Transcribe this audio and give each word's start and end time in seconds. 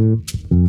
Mm-hmm. 0.00 0.59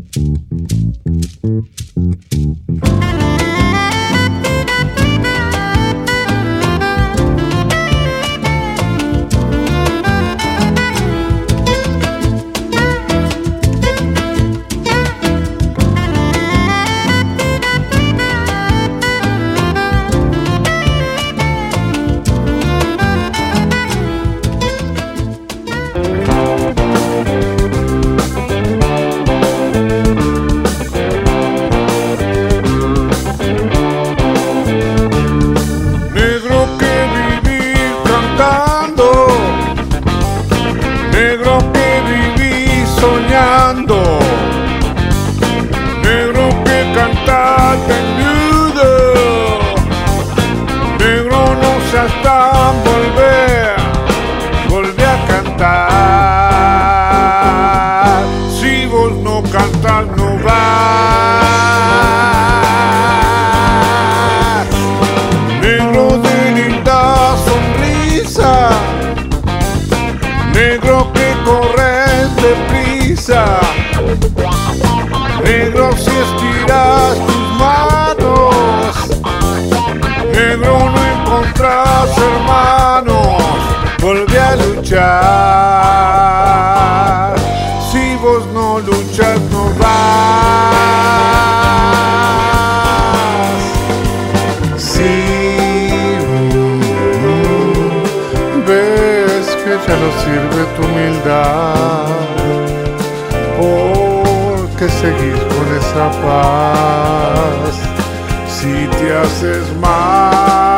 si 108.47 108.87
te 108.97 109.07
haces 109.13 109.65
mal. 109.81 110.71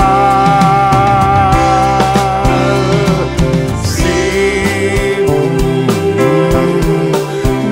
Si 3.83 5.25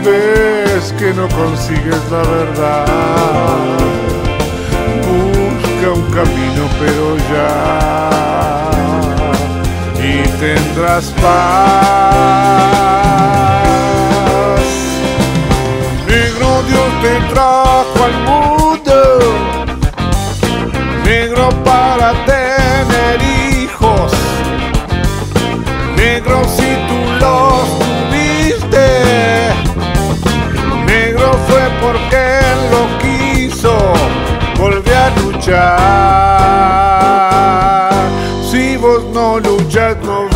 ves 0.03 0.85
que 0.99 1.13
no 1.13 1.27
consigues 1.29 2.01
la 2.11 2.23
verdad, 2.37 2.85
busca 5.07 5.87
un 5.93 6.05
camino 6.11 6.63
pero 6.79 7.05
ya 7.33 8.61
y 10.03 10.27
tendrás 10.39 11.05
paz. 11.21 11.31
Negro 16.07 16.63
Dios 16.63 16.91
te 17.01 17.13
trajo 17.33 18.03
al 18.03 18.13
mundo. 18.25 18.40
luchar. 35.41 35.79
Si 38.49 38.77
vos 38.77 39.03
no 39.13 39.39
luchas, 39.39 39.97
no 40.03 40.30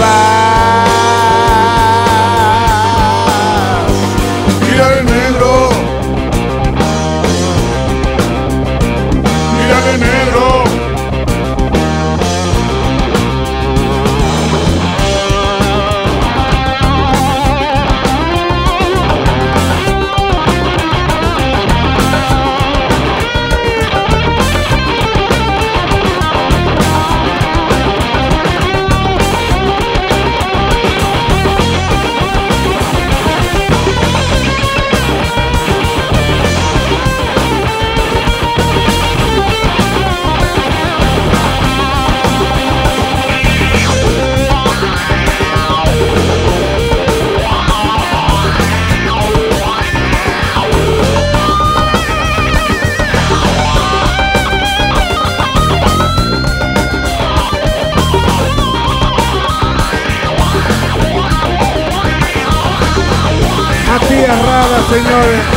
ignorant 64.96 65.55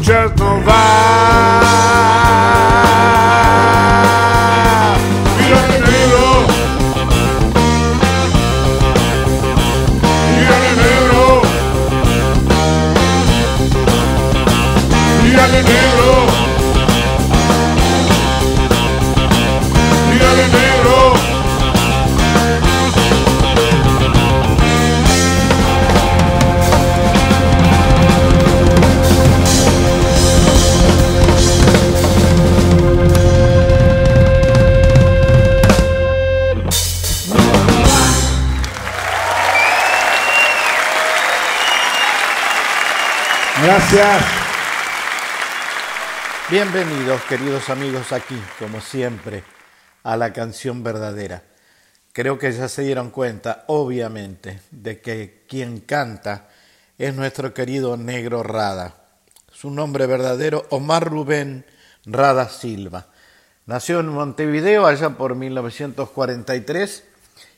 just 0.00 0.36
no 0.38 0.60
vibe. 0.64 2.19
Gracias. 43.70 44.24
Bienvenidos, 46.50 47.22
queridos 47.28 47.70
amigos, 47.70 48.10
aquí, 48.10 48.34
como 48.58 48.80
siempre, 48.80 49.44
a 50.02 50.16
la 50.16 50.32
canción 50.32 50.82
verdadera. 50.82 51.44
Creo 52.10 52.36
que 52.36 52.50
ya 52.50 52.68
se 52.68 52.82
dieron 52.82 53.10
cuenta, 53.10 53.62
obviamente, 53.68 54.60
de 54.72 55.00
que 55.00 55.44
quien 55.48 55.78
canta 55.78 56.48
es 56.98 57.14
nuestro 57.14 57.54
querido 57.54 57.96
Negro 57.96 58.42
Rada. 58.42 59.04
Su 59.52 59.70
nombre 59.70 60.06
verdadero, 60.06 60.66
Omar 60.70 61.08
Rubén 61.08 61.64
Rada 62.04 62.48
Silva. 62.48 63.06
Nació 63.66 64.00
en 64.00 64.08
Montevideo 64.08 64.84
allá 64.84 65.10
por 65.10 65.36
1943 65.36 67.04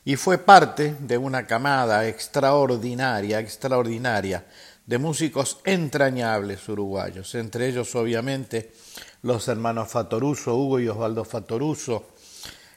y 0.05 0.17
fue 0.17 0.37
parte 0.37 0.94
de 0.99 1.17
una 1.17 1.47
camada 1.47 2.06
extraordinaria, 2.06 3.41
extraordinaria 3.41 4.44
de 4.87 4.99
músicos 4.99 5.61
entrañables 5.64 6.69
uruguayos, 6.69 7.34
entre 7.34 7.69
ellos 7.69 7.94
obviamente 7.94 8.73
los 9.23 9.46
hermanos 9.49 9.88
Fatoruso, 9.88 10.56
Hugo 10.56 10.81
y 10.81 10.88
Osvaldo 10.88 11.25
Fatoruso, 11.25 12.11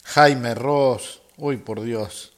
Jaime 0.04 0.54
Ross, 0.54 1.22
uy 1.38 1.58
por 1.58 1.82
Dios, 1.82 2.34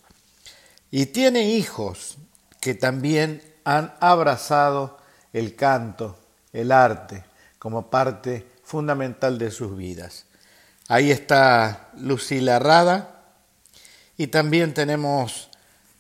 y 0.90 1.08
tiene 1.08 1.52
hijos 1.52 2.18
que 2.62 2.74
también 2.74 3.42
han 3.66 3.94
abrazado 4.00 4.98
el 5.34 5.56
canto, 5.56 6.18
el 6.54 6.72
arte, 6.72 7.26
como 7.60 7.90
parte 7.90 8.48
fundamental 8.64 9.38
de 9.38 9.52
sus 9.52 9.76
vidas. 9.76 10.26
Ahí 10.88 11.12
está 11.12 11.90
Lucila 11.98 12.60
Rada 12.60 13.26
y 14.16 14.28
también 14.28 14.74
tenemos 14.74 15.50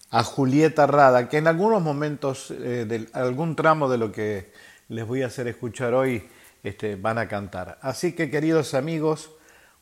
a 0.09 0.23
Julieta 0.23 0.87
Rada, 0.87 1.29
que 1.29 1.37
en 1.37 1.47
algunos 1.47 1.81
momentos, 1.81 2.51
eh, 2.51 2.85
de 2.87 3.07
algún 3.13 3.55
tramo 3.55 3.89
de 3.89 3.97
lo 3.97 4.11
que 4.11 4.51
les 4.89 5.05
voy 5.05 5.21
a 5.23 5.27
hacer 5.27 5.47
escuchar 5.47 5.93
hoy, 5.93 6.27
este, 6.63 6.95
van 6.95 7.17
a 7.17 7.27
cantar. 7.27 7.77
Así 7.81 8.13
que 8.13 8.29
queridos 8.29 8.73
amigos, 8.73 9.31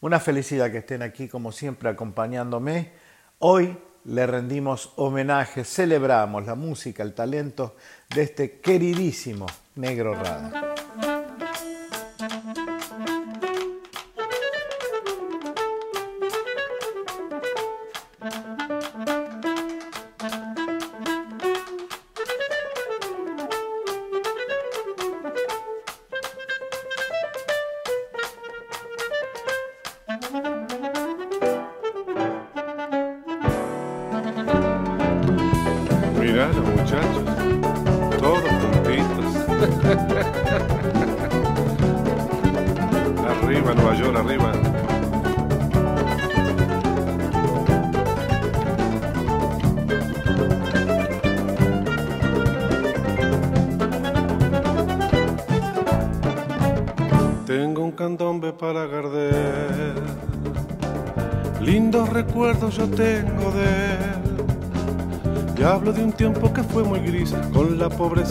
una 0.01 0.19
felicidad 0.19 0.72
que 0.72 0.80
estén 0.80 1.01
aquí 1.01 1.27
como 1.27 1.51
siempre 1.51 1.89
acompañándome. 1.89 2.92
Hoy 3.39 3.77
le 4.06 4.27
rendimos 4.27 4.94
homenaje, 4.95 5.63
celebramos 5.63 6.45
la 6.45 6.56
música, 6.56 7.04
el 7.04 7.13
talento 7.13 7.75
de 8.13 8.24
este 8.24 8.60
queridísimo 8.60 9.48
Negro 9.75 10.13
Rada. 10.13 10.65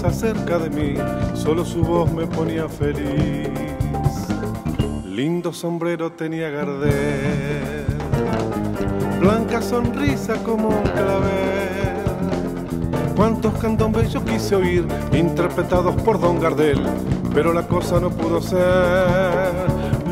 Pobreza 0.05 0.11
cerca 0.11 0.59
de 0.59 0.71
mí, 0.71 0.95
solo 1.35 1.65
su 1.65 1.83
voz 1.83 2.13
me 2.13 2.27
ponía 2.27 2.69
feliz. 2.69 3.49
Lindo 5.05 5.53
sombrero 5.53 6.13
tenía 6.13 6.51
Gardel, 6.51 7.85
blanca 9.21 9.63
sonrisa 9.63 10.35
como 10.43 10.69
un 10.69 10.83
clavel. 10.83 12.05
Cuántos 13.17 13.55
candombes 13.55 14.13
yo 14.13 14.25
quise 14.25 14.57
oír, 14.57 14.87
interpretados 15.13 15.95
por 16.03 16.21
Don 16.21 16.41
Gardel, 16.41 16.83
pero 17.33 17.53
la 17.53 17.63
cosa 17.63 18.01
no 18.01 18.11
pudo 18.11 18.43
ser. 18.43 19.53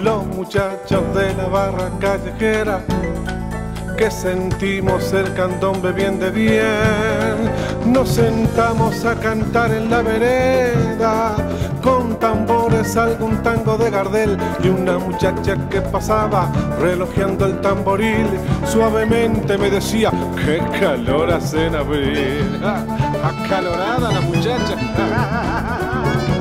Los 0.03 0.25
muchachos 0.27 1.03
de 1.15 1.35
la 1.35 1.47
barra 1.47 1.91
callejera 2.01 2.85
que 3.99 4.11
sentimos 4.11 5.13
el 5.13 5.33
candombe 5.35 5.93
bien 5.93 6.19
de 6.19 6.31
bien. 6.31 7.22
Nos 7.93 8.09
sentamos 8.09 9.05
a 9.05 9.15
cantar 9.15 9.71
en 9.71 9.91
la 9.91 10.01
vereda 10.01 11.37
con 11.83 12.19
tambores 12.19 12.97
algún 12.97 13.43
tango 13.43 13.77
de 13.77 13.91
Gardel 13.91 14.39
y 14.65 14.69
una 14.69 14.99
muchacha 14.99 15.69
que 15.69 15.83
pasaba 15.83 16.51
relojeando 16.81 17.45
el 17.45 17.61
tamboril 17.61 18.27
suavemente 18.67 19.59
me 19.59 19.69
decía 19.69 20.11
qué 20.43 20.59
calor 20.81 21.33
hace 21.33 21.67
en 21.67 21.77
abril. 21.77 22.63
Acalorada 22.65 24.11
la 24.11 24.21
muchacha. 24.23 24.75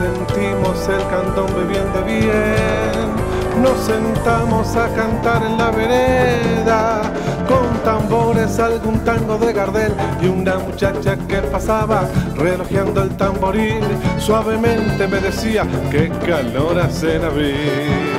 sentimos 0.00 0.88
el 0.88 1.06
cantón 1.10 1.46
bebiendo 1.54 2.02
bien. 2.04 3.08
Nos 3.62 3.78
sentamos 3.84 4.74
a 4.74 4.88
cantar 4.94 5.42
en 5.44 5.58
la 5.58 5.70
vereda 5.70 7.02
con 7.46 7.68
tambores, 7.84 8.58
algún 8.58 9.00
tango 9.00 9.36
de 9.36 9.52
Gardel 9.52 9.92
y 10.22 10.28
una 10.28 10.56
muchacha 10.58 11.18
que 11.28 11.38
pasaba 11.52 12.08
relojeando 12.34 13.02
el 13.02 13.10
tamboril. 13.18 13.82
Suavemente 14.18 15.06
me 15.06 15.20
decía 15.20 15.66
que 15.90 16.08
calor 16.26 16.80
hace 16.80 17.16
en 17.16 17.24
abril. 17.24 18.16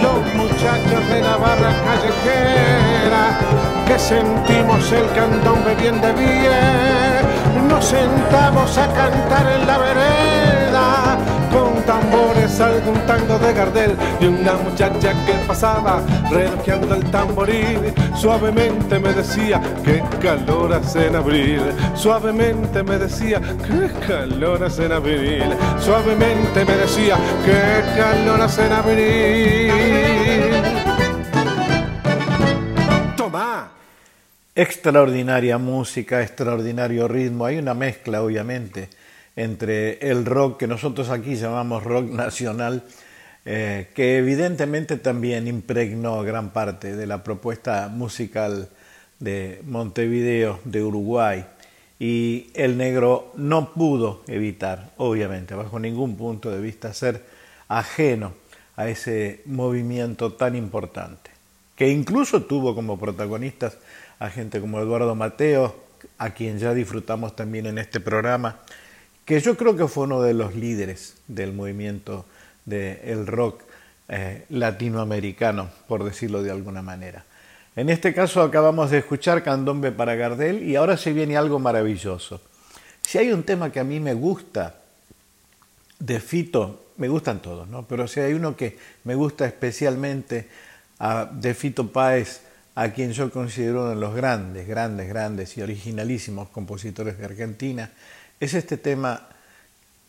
Los 0.00 0.34
muchachos 0.34 1.08
de 1.10 1.20
la 1.20 1.36
barra 1.36 1.72
callejera 1.84 3.38
que 3.86 3.98
sentimos 3.98 4.90
el 4.92 5.06
cantón 5.12 5.62
bebiendo 5.66 6.14
bien. 6.14 7.33
Nos 7.68 7.84
sentamos 7.84 8.78
a 8.78 8.86
cantar 8.92 9.52
en 9.52 9.66
la 9.66 9.78
vereda 9.78 11.18
con 11.52 11.82
tambores, 11.84 12.60
algún 12.60 12.98
tango 13.06 13.38
de 13.38 13.52
Gardel 13.52 13.96
y 14.20 14.26
una 14.26 14.54
muchacha 14.54 15.12
que 15.24 15.34
pasaba 15.46 16.02
relojeando 16.30 16.94
el 16.96 17.10
tamboril. 17.10 17.94
Suavemente 18.16 18.98
me 18.98 19.12
decía 19.12 19.60
que 19.84 20.02
calor 20.20 20.72
hace 20.74 21.06
en 21.06 21.16
abril. 21.16 21.62
Suavemente 21.94 22.82
me 22.82 22.98
decía 22.98 23.40
que 23.40 24.06
calor 24.06 24.64
hace 24.64 24.86
en 24.86 24.92
abril. 24.92 25.44
Suavemente 25.78 26.64
me 26.64 26.76
decía 26.76 27.16
que 27.44 28.00
calor 28.00 28.40
hace 28.42 28.66
en 28.66 28.72
abril. 28.72 30.23
Extraordinaria 34.56 35.58
música, 35.58 36.22
extraordinario 36.22 37.08
ritmo. 37.08 37.46
Hay 37.46 37.58
una 37.58 37.74
mezcla, 37.74 38.22
obviamente, 38.22 38.88
entre 39.34 39.98
el 39.98 40.24
rock 40.24 40.60
que 40.60 40.66
nosotros 40.68 41.10
aquí 41.10 41.34
llamamos 41.34 41.82
rock 41.82 42.10
nacional 42.10 42.84
eh, 43.46 43.88
que 43.94 44.16
evidentemente 44.16 44.96
también 44.96 45.48
impregnó 45.48 46.22
gran 46.22 46.50
parte 46.50 46.96
de 46.96 47.06
la 47.06 47.22
propuesta 47.22 47.88
musical 47.88 48.70
de 49.18 49.60
Montevideo, 49.66 50.60
de 50.64 50.82
Uruguay, 50.82 51.44
y 51.98 52.50
el 52.54 52.78
negro 52.78 53.32
no 53.34 53.74
pudo 53.74 54.22
evitar, 54.28 54.92
obviamente, 54.96 55.54
bajo 55.54 55.78
ningún 55.78 56.16
punto 56.16 56.50
de 56.50 56.60
vista, 56.60 56.94
ser 56.94 57.22
ajeno 57.68 58.32
a 58.76 58.88
ese 58.88 59.42
movimiento 59.44 60.32
tan 60.32 60.56
importante, 60.56 61.30
que 61.76 61.90
incluso 61.90 62.44
tuvo 62.44 62.74
como 62.74 62.98
protagonistas 62.98 63.76
a 64.18 64.30
gente 64.30 64.60
como 64.60 64.80
Eduardo 64.80 65.14
Mateo, 65.14 65.74
a 66.18 66.30
quien 66.30 66.58
ya 66.58 66.74
disfrutamos 66.74 67.34
también 67.36 67.66
en 67.66 67.78
este 67.78 68.00
programa, 68.00 68.60
que 69.24 69.40
yo 69.40 69.56
creo 69.56 69.76
que 69.76 69.88
fue 69.88 70.04
uno 70.04 70.22
de 70.22 70.34
los 70.34 70.54
líderes 70.54 71.16
del 71.28 71.52
movimiento 71.52 72.26
del 72.64 73.26
rock 73.26 73.62
eh, 74.08 74.44
latinoamericano, 74.50 75.70
por 75.88 76.04
decirlo 76.04 76.42
de 76.42 76.50
alguna 76.50 76.82
manera. 76.82 77.24
En 77.76 77.88
este 77.90 78.14
caso 78.14 78.42
acabamos 78.42 78.90
de 78.90 78.98
escuchar 78.98 79.42
Candombe 79.42 79.92
para 79.92 80.14
Gardel 80.14 80.62
y 80.62 80.76
ahora 80.76 80.96
se 80.96 81.12
viene 81.12 81.36
algo 81.36 81.58
maravilloso. 81.58 82.40
Si 83.02 83.18
hay 83.18 83.32
un 83.32 83.42
tema 83.42 83.72
que 83.72 83.80
a 83.80 83.84
mí 83.84 83.98
me 84.00 84.14
gusta 84.14 84.76
de 85.98 86.20
Fito, 86.20 86.84
me 86.96 87.08
gustan 87.08 87.40
todos, 87.40 87.66
¿no? 87.68 87.86
Pero 87.86 88.06
si 88.06 88.20
hay 88.20 88.34
uno 88.34 88.56
que 88.56 88.78
me 89.04 89.14
gusta 89.14 89.46
especialmente 89.46 90.48
de 91.32 91.54
Fito 91.54 91.90
Páez, 91.90 92.42
a 92.74 92.90
quien 92.90 93.12
yo 93.12 93.30
considero 93.30 93.82
uno 93.82 93.90
de 93.90 93.96
los 93.96 94.14
grandes, 94.14 94.66
grandes, 94.66 95.08
grandes 95.08 95.56
y 95.56 95.62
originalísimos 95.62 96.48
compositores 96.48 97.18
de 97.18 97.24
Argentina, 97.24 97.90
es 98.40 98.54
este 98.54 98.76
tema 98.76 99.28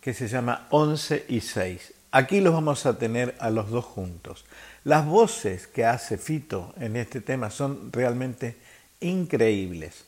que 0.02 0.14
se 0.14 0.28
llama 0.28 0.68
11 0.70 1.26
y 1.30 1.42
6. 1.42 1.94
Aquí 2.12 2.40
los 2.40 2.54
vamos 2.54 2.86
a 2.86 2.98
tener 2.98 3.36
a 3.40 3.50
los 3.50 3.70
dos 3.70 3.86
juntos. 3.86 4.46
Las 4.84 5.06
voces 5.06 5.68
que 5.68 5.86
hace 5.86 6.18
Fito 6.18 6.74
en 6.80 6.96
este 6.96 7.22
tema 7.22 7.50
son 7.50 7.92
realmente 7.92 8.56
increíbles. 9.02 10.06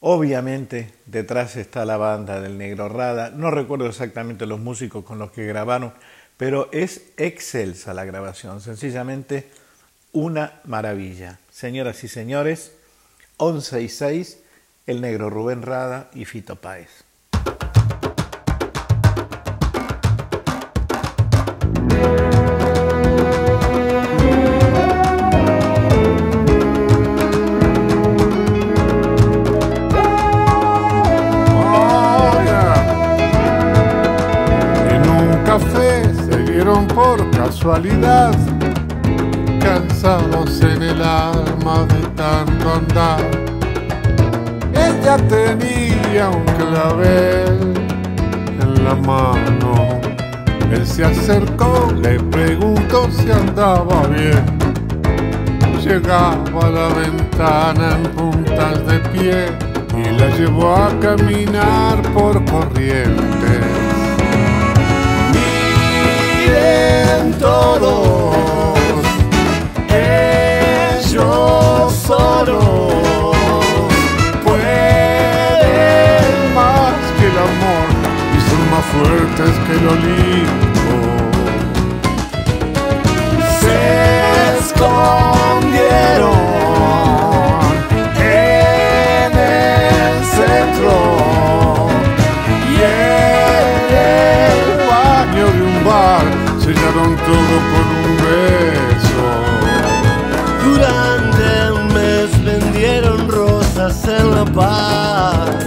Obviamente 0.00 0.92
detrás 1.06 1.56
está 1.56 1.84
la 1.84 1.96
banda 1.96 2.40
del 2.40 2.58
Negro 2.58 2.88
Rada, 2.88 3.30
no 3.30 3.50
recuerdo 3.50 3.86
exactamente 3.86 4.46
los 4.46 4.60
músicos 4.60 5.04
con 5.04 5.18
los 5.18 5.30
que 5.32 5.46
grabaron, 5.46 5.92
pero 6.36 6.68
es 6.72 7.02
excelsa 7.16 7.94
la 7.94 8.04
grabación, 8.04 8.60
sencillamente 8.60 9.48
una 10.12 10.60
maravilla. 10.64 11.38
Señoras 11.56 12.04
y 12.04 12.08
señores, 12.08 12.72
11 13.38 13.80
y 13.80 13.88
6, 13.88 14.38
el 14.86 15.00
negro 15.00 15.30
Rubén 15.30 15.62
Rada 15.62 16.10
y 16.12 16.26
Fito 16.26 16.56
Páez. 16.56 16.90
Casualidad 37.32 38.45
Ella 44.74 45.16
tenía 45.28 46.28
un 46.28 46.44
clavel 46.44 47.72
en 48.60 48.84
la 48.84 48.94
mano. 48.94 50.00
Él 50.70 50.86
se 50.86 51.04
acercó, 51.04 51.90
le 52.02 52.20
preguntó 52.20 53.08
si 53.10 53.30
andaba 53.30 54.06
bien. 54.08 54.44
Llegaba 55.82 56.66
a 56.66 56.70
la 56.70 56.88
ventana 56.88 57.96
en 57.96 58.02
puntas 58.10 58.86
de 58.86 58.98
pie 59.10 59.46
y 59.96 60.10
la 60.18 60.28
llevó 60.36 60.74
a 60.74 60.90
caminar 61.00 62.02
por 62.12 62.44
corrientes. 62.44 63.64
Miren 65.32 67.32
todos 67.38 68.36
ellos 69.88 71.92
solo 72.06 72.65
fuertes 78.92 79.54
que 79.66 79.72
el 79.72 79.86
Olimpo. 79.88 80.96
Se 83.60 83.78
escondieron 84.58 86.38
en 88.18 89.32
el 89.38 90.24
centro 90.24 90.96
y 92.70 92.74
en 92.76 93.86
el 93.96 94.58
baño 94.88 95.46
de 95.56 95.60
un 95.62 95.78
bar 95.84 96.26
sellaron 96.60 97.10
todo 97.30 97.56
con 97.72 97.86
un 98.04 98.10
beso. 98.26 99.26
Durante 100.64 101.46
un 101.72 101.86
mes 101.94 102.28
vendieron 102.44 103.18
rosas 103.28 103.94
en 104.06 104.24
La 104.34 104.44
Paz. 104.44 105.66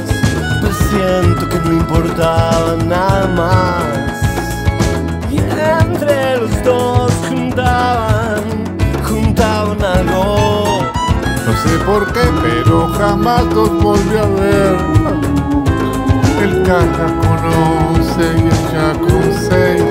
Pero 0.92 1.29
importaba 2.20 2.76
nada 2.86 3.28
más. 3.28 3.84
Y 5.32 5.38
entre 5.38 6.38
los 6.38 6.64
dos 6.64 7.12
juntaban, 7.28 8.44
juntaban 9.08 9.82
algo. 9.84 10.82
No 11.46 11.54
sé 11.64 11.78
por 11.86 12.12
qué, 12.12 12.22
pero 12.42 12.88
jamás 12.98 13.44
los 13.46 13.72
volví 13.82 14.18
a 14.18 14.26
ver. 14.26 14.78
El 16.44 16.64
caja 16.64 17.06
con 17.22 17.40
once 17.64 18.26
y 18.38 18.48
ella 18.48 18.94
con 19.00 19.24
seis. 19.50 19.84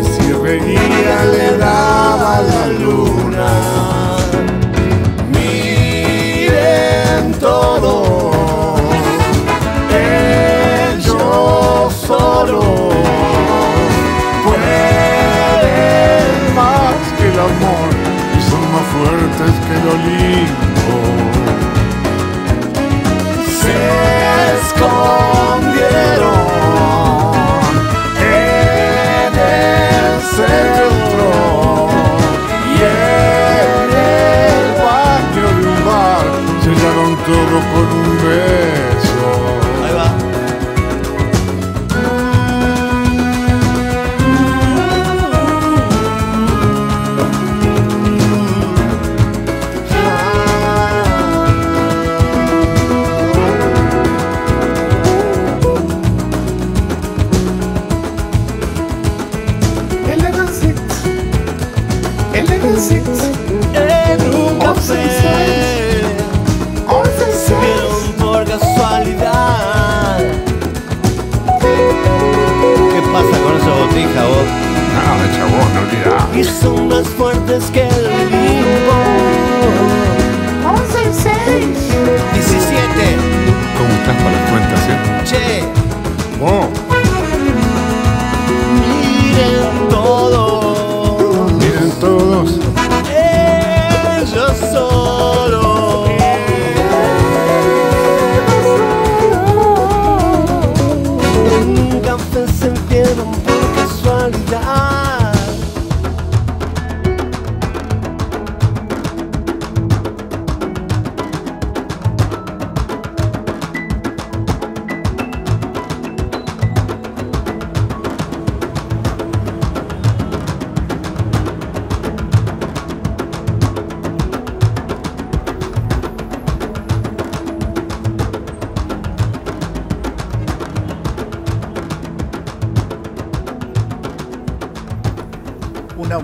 Y 0.00 0.22
si 0.22 0.32
reía 0.32 1.24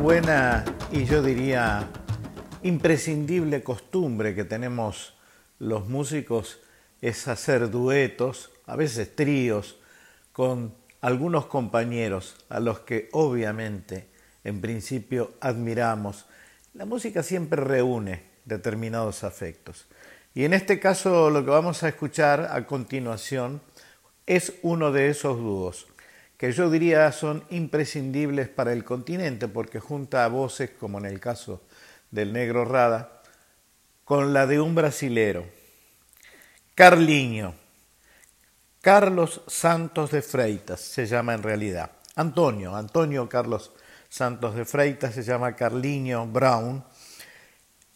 buena 0.05 0.63
y 0.93 1.07
yo 1.07 1.23
diría 1.23 1.89
imprescindible 2.63 3.63
costumbre 3.63 4.35
que 4.35 4.45
tenemos 4.45 5.15
los 5.59 5.89
músicos 5.89 6.61
es 7.01 7.27
hacer 7.27 7.71
duetos, 7.71 8.51
a 8.67 8.77
veces 8.77 9.17
tríos, 9.17 9.79
con 10.33 10.75
algunos 11.01 11.47
compañeros 11.47 12.37
a 12.51 12.61
los 12.61 12.81
que 12.81 13.09
obviamente 13.13 14.11
en 14.45 14.61
principio 14.61 15.33
admiramos. 15.41 16.27
La 16.75 16.85
música 16.85 17.23
siempre 17.23 17.65
reúne 17.65 18.25
determinados 18.45 19.25
afectos. 19.25 19.87
Y 20.35 20.45
en 20.45 20.53
este 20.53 20.81
caso 20.81 21.31
lo 21.31 21.47
que 21.47 21.51
vamos 21.51 21.83
a 21.83 21.89
escuchar 21.89 22.51
a 22.51 22.67
continuación 22.67 23.63
es 24.27 24.53
uno 24.61 24.93
de 24.93 25.09
esos 25.09 25.39
dúos 25.39 25.87
que 26.45 26.53
yo 26.53 26.69
diría 26.69 27.11
son 27.11 27.43
imprescindibles 27.49 28.51
para 28.51 28.75
el 28.75 28.85
continente 28.85 29.49
porque 29.49 29.81
junta 29.81 30.29
voces, 30.29 30.73
como 30.79 30.99
en 30.99 31.07
el 31.07 31.19
caso 31.19 31.63
del 32.11 32.35
negro 32.35 32.67
Rada, 32.67 33.23
con 34.05 34.35
la 34.35 34.47
de 34.47 34.61
un 34.61 34.75
brasilero, 34.75 35.47
Carliño, 36.75 37.55
Carlos 38.83 39.41
Santos 39.47 40.11
de 40.11 40.21
Freitas 40.21 40.83
se 40.83 41.07
llama 41.07 41.33
en 41.33 41.43
realidad, 41.43 41.93
Antonio, 42.15 42.77
Antonio 42.77 43.27
Carlos 43.27 43.73
Santos 44.11 44.55
de 44.55 44.67
Freitas 44.67 45.15
se 45.15 45.23
llama 45.23 45.57
Carliño 45.57 46.27
Brown. 46.27 46.85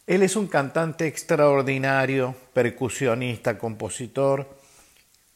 Él 0.07 0.23
es 0.23 0.37
un 0.37 0.47
cantante 0.47 1.07
extraordinario, 1.07 2.35
percusionista, 2.55 3.59
compositor, 3.59 4.58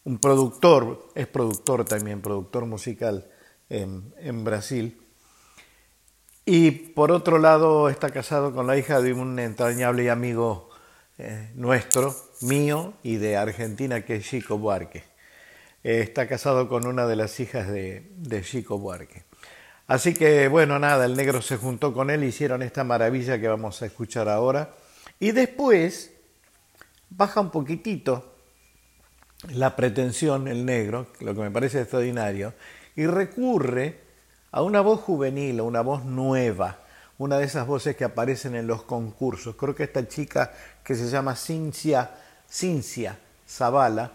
un 0.05 0.19
productor, 0.19 1.09
es 1.15 1.27
productor 1.27 1.85
también, 1.85 2.21
productor 2.21 2.67
musical 2.67 3.31
en, 3.69 4.45
Brasil. 4.45 5.01
Y 6.45 6.71
por 6.71 7.13
otro 7.13 7.39
lado 7.39 7.89
está 7.89 8.11
casado 8.11 8.53
con 8.53 8.67
la 8.67 8.77
hija 8.77 9.01
de 9.01 9.13
un 9.13 9.39
entrañable 9.39 10.11
amigo 10.11 10.71
eh, 11.19 11.53
nuestro, 11.55 12.15
mío 12.41 12.95
y 13.03 13.17
de 13.17 13.37
Argentina, 13.37 14.05
que 14.05 14.17
es 14.17 14.29
Chico 14.29 14.59
Buarque. 14.59 15.05
Eh, 15.85 16.01
está 16.01 16.27
casado 16.27 16.69
con 16.69 16.87
una 16.87 17.07
de 17.07 17.17
las 17.17 17.39
hijas 17.39 17.69
de, 17.69 18.11
de 18.17 18.43
Chico 18.43 18.79
Buarque. 18.79 19.25
Así 19.87 20.15
que 20.15 20.49
bueno, 20.49 20.79
nada, 20.79 21.05
el 21.05 21.17
negro 21.17 21.43
se 21.43 21.57
juntó 21.57 21.93
con 21.93 22.11
él, 22.11 22.25
hicieron 22.25 22.63
esta 22.63 22.83
maravilla 22.83 23.41
que 23.41 23.49
vamos 23.49 23.83
a 23.83 23.87
escuchar 23.87 24.29
ahora. 24.29 24.75
Y 25.21 25.31
después 25.31 26.13
baja 27.09 27.41
un 27.41 27.51
poquitito 27.51 28.32
la 29.51 29.77
pretensión, 29.77 30.49
el 30.49 30.65
negro, 30.65 31.09
lo 31.21 31.35
que 31.35 31.41
me 31.41 31.51
parece 31.51 31.81
extraordinario, 31.81 32.55
y 32.97 33.07
recurre 33.07 34.01
a 34.51 34.63
una 34.63 34.81
voz 34.81 35.01
juvenil, 35.01 35.61
a 35.61 35.63
una 35.63 35.81
voz 35.81 36.05
nueva, 36.05 36.79
una 37.19 37.39
de 37.39 37.45
esas 37.45 37.67
voces 37.67 37.97
que 37.97 38.05
aparecen 38.05 38.55
en 38.55 38.67
los 38.67 38.83
concursos. 38.83 39.57
Creo 39.57 39.75
que 39.75 39.85
esta 39.85 40.07
chica 40.07 40.53
que 40.85 40.95
se 40.95 41.09
llama 41.09 41.37
Cincia, 41.37 42.11
Cincia 42.49 43.19
Zavala 43.49 44.13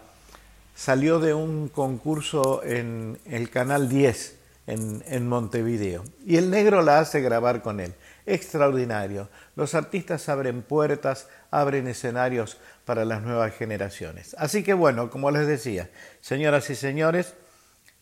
salió 0.74 1.18
de 1.18 1.34
un 1.34 1.68
concurso 1.68 2.62
en 2.62 3.18
el 3.24 3.50
Canal 3.50 3.88
10 3.88 4.36
en, 4.66 5.02
en 5.06 5.28
Montevideo 5.28 6.04
y 6.24 6.36
el 6.36 6.50
negro 6.50 6.82
la 6.82 7.00
hace 7.00 7.20
grabar 7.20 7.62
con 7.62 7.80
él. 7.80 7.94
Extraordinario. 8.28 9.30
Los 9.56 9.74
artistas 9.74 10.28
abren 10.28 10.60
puertas, 10.60 11.28
abren 11.50 11.88
escenarios 11.88 12.58
para 12.84 13.06
las 13.06 13.22
nuevas 13.22 13.54
generaciones. 13.54 14.36
Así 14.38 14.62
que 14.62 14.74
bueno, 14.74 15.08
como 15.08 15.30
les 15.30 15.46
decía, 15.46 15.88
señoras 16.20 16.68
y 16.68 16.74
señores, 16.74 17.32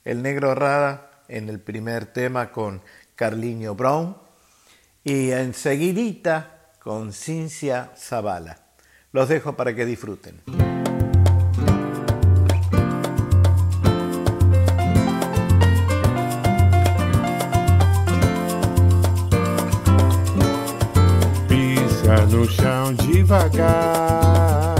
el 0.05 0.23
negro 0.23 0.57
Rada 0.57 1.11
en 1.29 1.49
el 1.49 1.61
primer 1.61 2.07
tema 2.07 2.51
con 2.51 2.83
Carliño 3.15 3.77
Brown 3.77 4.17
y 5.05 5.31
enseguidita 5.31 6.73
con 6.81 7.12
Cincia 7.12 7.93
Zavala. 7.97 8.59
Los 9.12 9.29
dejo 9.29 9.57
para 9.57 9.77
que 9.77 9.87
disfruten. 9.87 10.66
No 22.47 22.53
chão 22.53 22.95
devagar 22.95 24.77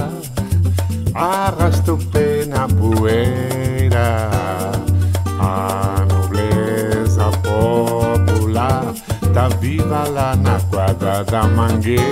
arrasta 1.13 1.95
o 1.95 1.99
pé 1.99 2.45
na 2.47 2.69
poeira. 2.69 4.31
A 5.41 6.07
nobleza 6.09 7.25
popular 7.43 8.95
tá 9.35 9.49
viva 9.61 10.05
lá 10.09 10.37
na 10.37 10.61
quadra 10.71 11.25
da 11.25 11.43
mangueira. 11.49 12.05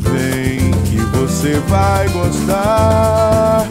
Vem 0.00 0.72
que 0.84 0.98
você 1.16 1.58
vai 1.68 2.08
gostar. 2.10 3.66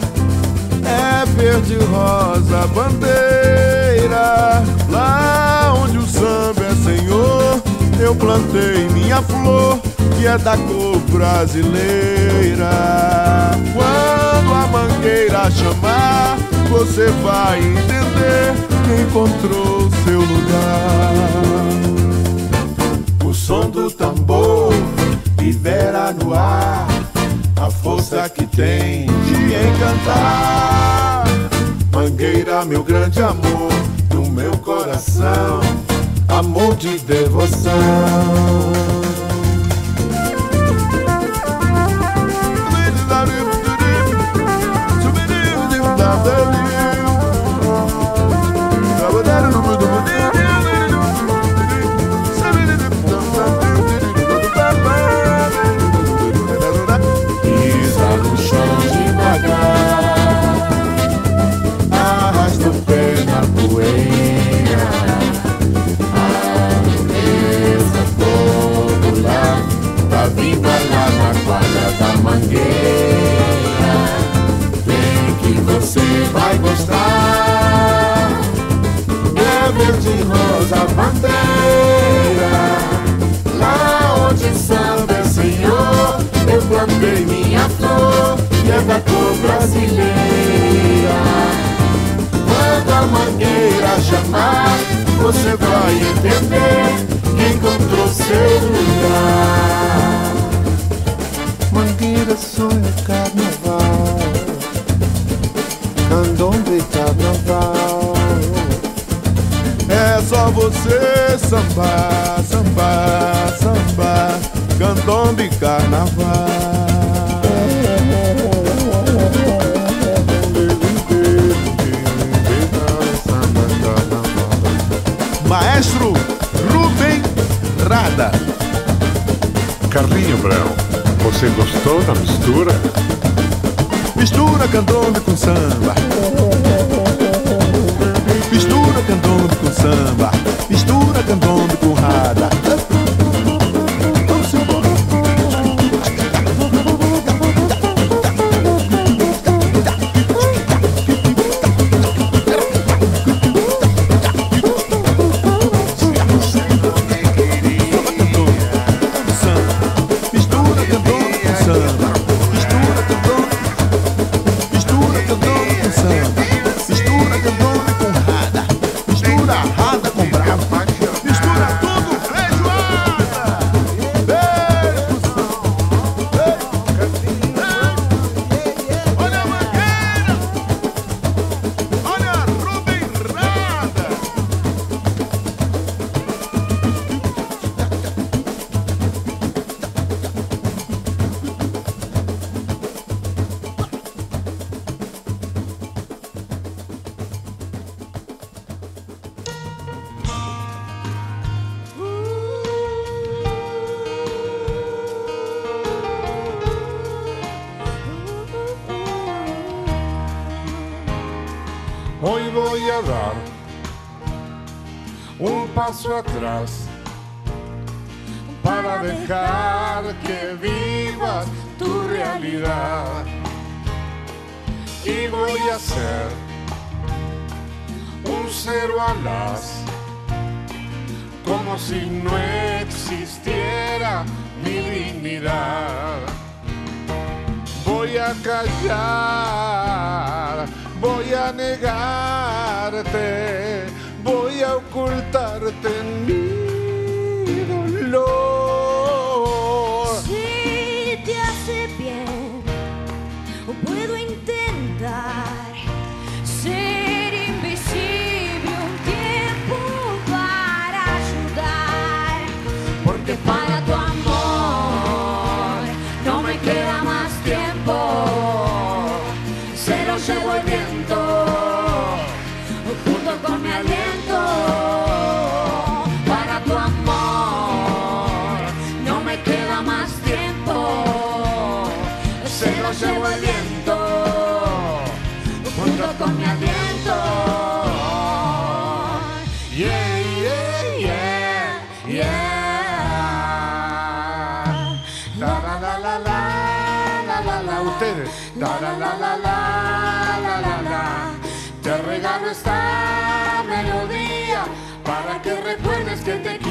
É 0.84 1.24
verde 1.26 1.76
rosa 1.84 2.66
bandeira. 2.68 4.64
Lá 4.90 5.74
onde 5.76 5.98
o 5.98 6.06
samba 6.06 6.64
é 6.64 6.74
senhor, 6.74 7.45
eu 8.06 8.14
plantei 8.14 8.88
minha 8.90 9.20
flor 9.20 9.80
que 10.16 10.26
é 10.26 10.38
da 10.38 10.56
cor 10.56 10.98
brasileira. 11.10 12.70
Quando 13.74 14.54
a 14.54 14.66
mangueira 14.68 15.50
chamar, 15.50 16.38
você 16.70 17.08
vai 17.22 17.58
entender 17.58 18.54
que 18.84 19.02
encontrou 19.02 19.90
seu 20.04 20.20
lugar. 20.20 21.12
O 23.24 23.34
som 23.34 23.68
do 23.68 23.90
tambor 23.90 24.72
libera 25.40 26.12
no 26.12 26.32
ar 26.32 26.86
a 27.60 27.70
força 27.70 28.28
que 28.28 28.46
tem 28.46 29.06
de 29.06 29.34
encantar. 29.52 31.24
Mangueira, 31.92 32.64
meu 32.64 32.84
grande 32.84 33.20
amor, 33.20 33.72
do 34.10 34.30
meu 34.30 34.56
coração, 34.58 35.60
amor 36.28 36.76
de 36.76 36.98
devoção. 36.98 39.05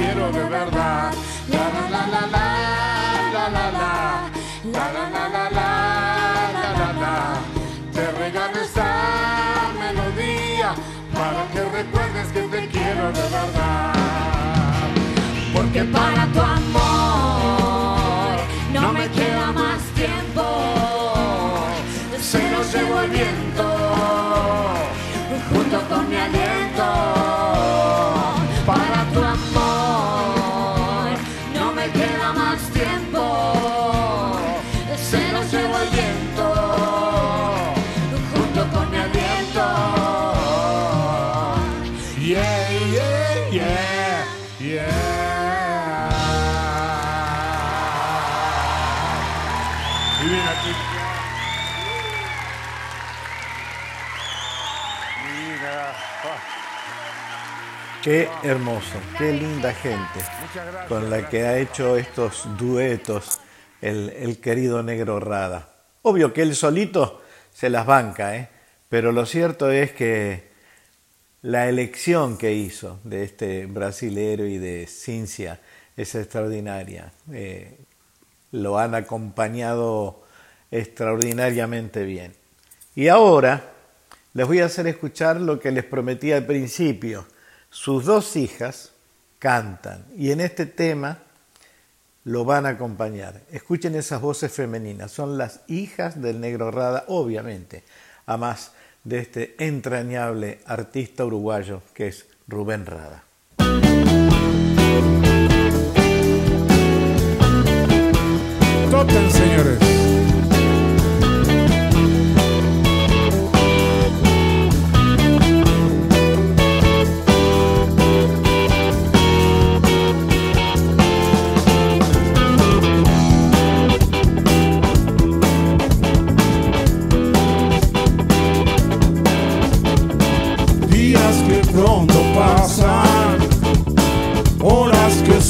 Quiero 0.06 0.32
de 0.32 0.44
verdad. 0.50 1.14
La 1.50 1.66
la 1.76 1.84
la 1.94 2.04
la 2.14 2.22
la 2.36 2.46
la 3.36 3.46
la 3.56 3.66
la. 3.80 3.94
La 4.76 4.86
la 4.96 5.06
la 5.16 5.26
la 5.36 5.46
la 5.56 6.70
la 6.80 6.90
la. 7.02 7.16
Te 7.94 8.06
regalo 8.24 8.58
esta 8.68 8.90
melodía 9.82 10.70
para 11.14 11.42
que 11.52 11.62
recuerdes 11.80 12.28
que 12.34 12.42
te 12.54 12.68
quiero 12.68 13.06
de 13.18 13.26
verdad. 13.38 13.94
Porque 15.56 15.84
para 15.86 16.24
tu 16.34 16.42
amor 16.58 18.36
no 18.74 18.94
me 18.94 19.08
queda 19.10 19.52
más 19.52 19.82
tiempo. 20.02 20.46
se 22.32 22.42
lo 22.52 22.60
llevo 22.72 23.02
el 23.02 23.10
viento 23.10 23.66
junto 25.50 25.78
con 25.90 26.10
mi 26.10 26.18
aliento. 26.18 27.25
Qué 58.06 58.30
hermoso, 58.44 59.00
qué 59.18 59.34
linda 59.34 59.74
gente 59.74 60.20
con 60.88 61.10
la 61.10 61.28
que 61.28 61.42
ha 61.42 61.58
hecho 61.58 61.98
estos 61.98 62.48
duetos 62.56 63.42
el, 63.82 64.12
el 64.12 64.38
querido 64.38 64.84
negro 64.84 65.20
Rada. 65.20 65.74
Obvio 66.04 66.32
que 66.32 66.44
él 66.44 66.56
solito 66.56 67.24
se 67.52 67.72
las 67.72 67.88
banca, 67.88 68.38
¿eh? 68.38 68.48
pero 68.90 69.12
lo 69.12 69.26
cierto 69.26 69.72
es 69.72 69.92
que 69.94 70.52
la 71.42 71.68
elección 71.68 72.38
que 72.38 72.54
hizo 72.54 73.00
de 73.04 73.24
este 73.24 73.66
brasilero 73.66 74.46
y 74.46 74.60
de 74.60 74.86
Cincia 74.86 75.60
es 75.98 76.14
extraordinaria. 76.14 77.12
Eh, 77.34 77.76
lo 78.52 78.78
han 78.78 78.94
acompañado 78.94 80.22
extraordinariamente 80.70 82.04
bien. 82.04 82.36
Y 82.94 83.08
ahora 83.08 83.64
les 84.36 84.46
voy 84.46 84.60
a 84.60 84.66
hacer 84.66 84.86
escuchar 84.86 85.42
lo 85.42 85.60
que 85.60 85.72
les 85.72 85.86
prometí 85.86 86.32
al 86.32 86.46
principio. 86.46 87.26
Sus 87.76 88.06
dos 88.06 88.38
hijas 88.38 88.94
cantan 89.38 90.06
y 90.18 90.32
en 90.32 90.40
este 90.40 90.66
tema 90.66 91.20
lo 92.24 92.46
van 92.46 92.66
a 92.66 92.70
acompañar. 92.70 93.42
Escuchen 93.52 93.96
esas 93.96 94.22
voces 94.22 94.54
femeninas, 94.54 95.12
son 95.12 95.38
las 95.38 95.60
hijas 95.68 96.22
del 96.22 96.40
negro 96.40 96.72
Rada, 96.72 97.04
obviamente, 97.10 97.84
a 98.28 98.38
más 98.38 98.72
de 99.04 99.20
este 99.20 99.56
entrañable 99.60 100.62
artista 100.66 101.26
uruguayo 101.26 101.82
que 101.94 102.08
es 102.08 102.26
Rubén 102.48 102.86
Rada. 102.86 103.26
Señores. 109.32 109.95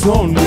lonely. 0.05 0.44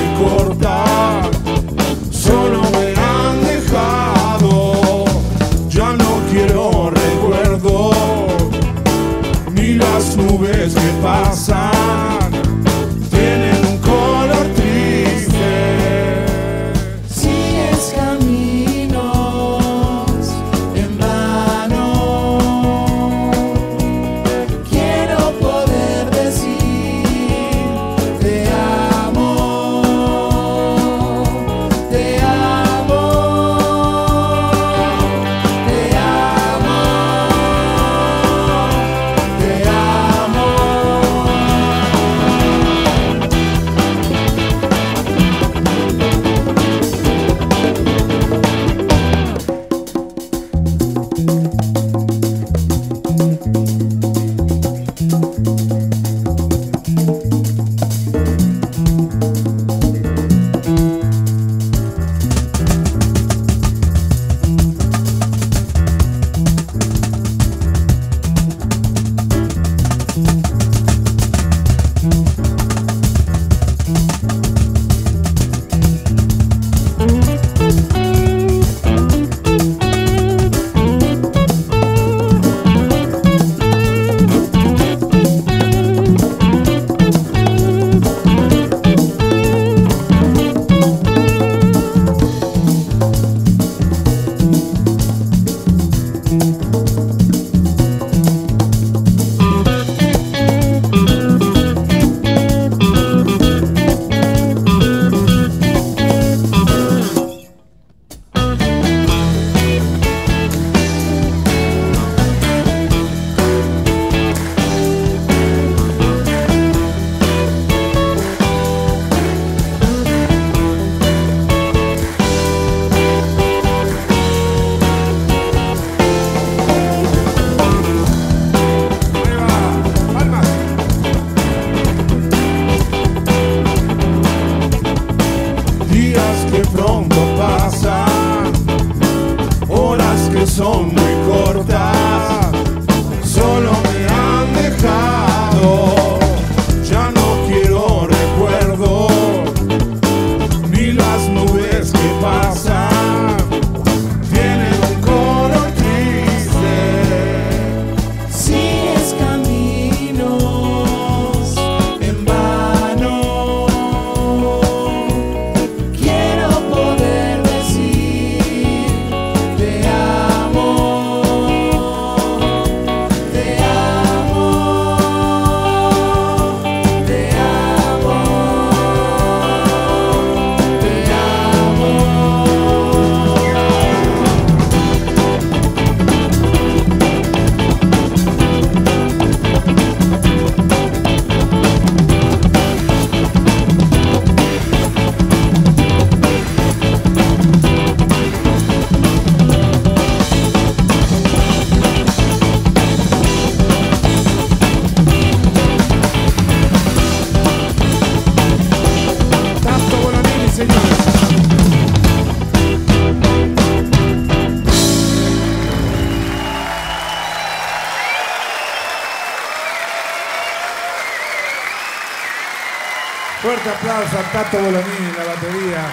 Tato 224.51 224.65
Bolonini 224.65 224.97
en 224.97 225.17
la 225.17 225.25
batería. 225.25 225.93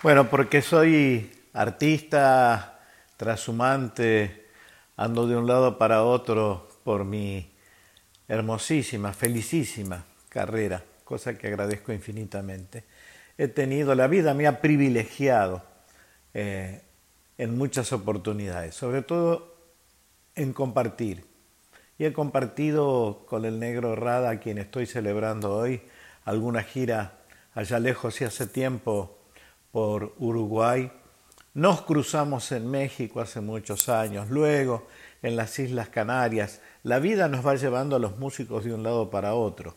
Bueno, 0.00 0.30
porque 0.30 0.62
soy 0.62 1.32
artista, 1.52 2.80
trashumante, 3.16 4.46
ando 4.96 5.26
de 5.26 5.36
un 5.36 5.48
lado 5.48 5.78
para 5.78 6.04
otro 6.04 6.68
por 6.84 7.04
mi 7.04 7.50
hermosísima, 8.28 9.12
felicísima 9.12 10.04
carrera, 10.28 10.84
cosa 11.02 11.36
que 11.36 11.48
agradezco 11.48 11.92
infinitamente. 11.92 12.84
He 13.36 13.48
tenido, 13.48 13.96
la 13.96 14.06
vida 14.06 14.32
me 14.32 14.46
ha 14.46 14.60
privilegiado 14.60 15.64
eh, 16.34 16.82
en 17.36 17.58
muchas 17.58 17.92
oportunidades, 17.92 18.76
sobre 18.76 19.02
todo 19.02 19.56
en 20.36 20.52
compartir. 20.52 21.29
Y 22.00 22.06
he 22.06 22.14
compartido 22.14 23.26
con 23.26 23.44
el 23.44 23.60
negro 23.60 23.94
Rada, 23.94 24.30
a 24.30 24.40
quien 24.40 24.56
estoy 24.56 24.86
celebrando 24.86 25.54
hoy, 25.54 25.82
alguna 26.24 26.62
gira 26.62 27.18
allá 27.52 27.78
lejos 27.78 28.22
y 28.22 28.24
hace 28.24 28.46
tiempo 28.46 29.18
por 29.70 30.14
Uruguay. 30.16 30.90
Nos 31.52 31.82
cruzamos 31.82 32.52
en 32.52 32.70
México 32.70 33.20
hace 33.20 33.42
muchos 33.42 33.90
años, 33.90 34.30
luego 34.30 34.86
en 35.20 35.36
las 35.36 35.58
Islas 35.58 35.90
Canarias. 35.90 36.62
La 36.84 37.00
vida 37.00 37.28
nos 37.28 37.46
va 37.46 37.54
llevando 37.56 37.96
a 37.96 37.98
los 37.98 38.16
músicos 38.16 38.64
de 38.64 38.72
un 38.72 38.82
lado 38.82 39.10
para 39.10 39.34
otro. 39.34 39.76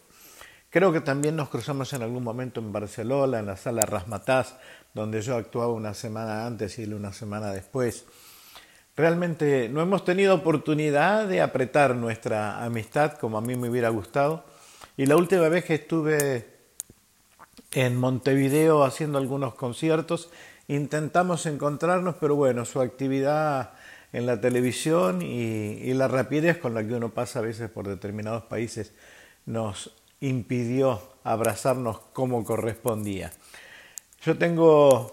Creo 0.70 0.94
que 0.94 1.02
también 1.02 1.36
nos 1.36 1.50
cruzamos 1.50 1.92
en 1.92 2.04
algún 2.04 2.24
momento 2.24 2.62
en 2.62 2.72
Barcelona, 2.72 3.40
en 3.40 3.48
la 3.48 3.58
sala 3.58 3.86
Rasmataz, 3.86 4.56
donde 4.94 5.22
yo 5.22 5.36
actuaba 5.36 5.74
una 5.74 5.94
semana 5.94 6.46
antes 6.46 6.80
y 6.80 6.84
él 6.84 6.94
una 6.94 7.12
semana 7.12 7.52
después. 7.52 8.06
Realmente 8.96 9.70
no 9.70 9.82
hemos 9.82 10.06
tenido 10.06 10.36
oportunidad 10.36 11.28
de 11.28 11.42
apretar 11.42 11.96
nuestra 11.96 12.64
amistad 12.64 13.14
como 13.14 13.38
a 13.38 13.42
mí 13.42 13.56
me 13.56 13.70
hubiera 13.70 13.90
gustado. 13.90 14.44
Y 14.98 15.08
la 15.08 15.16
última 15.16 15.50
vez 15.50 15.66
que 15.66 15.76
estuve 15.76 16.46
en 17.72 17.98
Montevideo 17.98 18.84
haciendo 18.84 19.18
algunos 19.18 19.56
conciertos, 19.56 20.30
intentamos 20.68 21.48
encontrarnos, 21.48 22.16
pero 22.20 22.36
bueno, 22.36 22.66
su 22.66 22.82
actividad 22.82 23.72
en 24.12 24.28
la 24.28 24.40
televisión 24.40 25.24
y, 25.24 25.80
y, 25.82 25.94
la 25.96 26.08
rapidez 26.08 26.58
con 26.60 26.76
la 26.76 26.86
que 26.86 26.94
uno 26.94 27.10
pasa 27.10 27.40
a 27.40 27.42
veces 27.42 27.72
por 27.72 27.88
determinados 27.88 28.44
países 28.44 28.94
nos 29.48 29.92
impidió 30.22 31.02
abrazarnos 31.24 32.00
como 32.14 32.44
correspondía. 32.46 33.32
Yo 34.24 34.38
tengo 34.38 35.12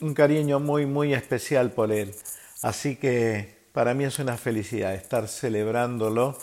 un 0.00 0.12
cariño 0.12 0.60
muy, 0.60 0.84
muy 0.84 1.14
especial 1.14 1.70
por 1.70 1.90
él, 1.90 2.14
así 2.66 2.96
que 2.96 3.68
para 3.72 3.94
mí 3.94 4.04
es 4.04 4.18
una 4.18 4.36
felicidad 4.36 4.92
estar 4.92 5.28
celebrándolo 5.28 6.36